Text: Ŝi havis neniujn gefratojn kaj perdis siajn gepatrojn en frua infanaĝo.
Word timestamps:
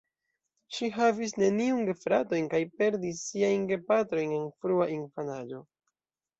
Ŝi 0.77 0.87
havis 0.95 1.35
neniujn 1.43 1.83
gefratojn 1.91 2.49
kaj 2.55 2.63
perdis 2.81 3.21
siajn 3.29 3.69
gepatrojn 3.75 4.37
en 4.41 4.51
frua 4.59 4.93
infanaĝo. 4.99 5.65